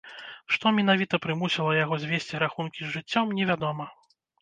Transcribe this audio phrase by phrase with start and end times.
[0.55, 3.93] Што менавіта прымусіла яго звесці рахункі з жыццём, невядома.